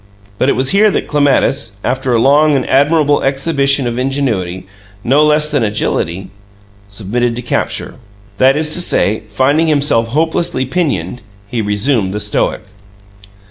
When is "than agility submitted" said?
5.51-7.35